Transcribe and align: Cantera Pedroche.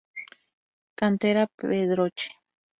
Cantera 0.99 1.45
Pedroche. 1.57 2.29